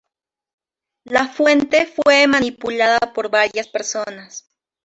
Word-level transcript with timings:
La 1.05 1.27
fuente 1.27 1.85
fue 1.85 2.25
manipulada 2.25 2.97
por 3.13 3.29
varias 3.29 3.67
personas. 3.67 4.49